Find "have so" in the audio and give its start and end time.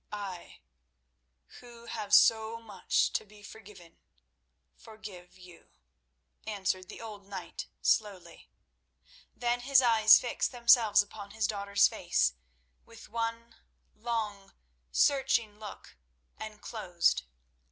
1.85-2.59